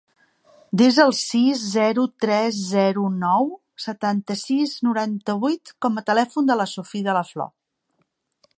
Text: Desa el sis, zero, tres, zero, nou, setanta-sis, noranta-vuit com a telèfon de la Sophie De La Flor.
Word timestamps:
Desa 0.81 1.03
el 1.07 1.11
sis, 1.17 1.65
zero, 1.73 2.05
tres, 2.25 2.57
zero, 2.69 3.03
nou, 3.25 3.45
setanta-sis, 3.85 4.73
noranta-vuit 4.89 5.73
com 5.87 6.01
a 6.01 6.05
telèfon 6.09 6.49
de 6.51 6.57
la 6.63 6.67
Sophie 6.73 7.09
De 7.11 7.17
La 7.19 7.23
Flor. 7.33 7.53